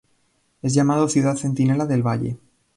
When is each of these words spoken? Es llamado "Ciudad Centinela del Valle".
Es 0.63 0.73
llamado 0.73 1.07
"Ciudad 1.09 1.35
Centinela 1.35 1.85
del 1.85 2.01
Valle". 2.01 2.39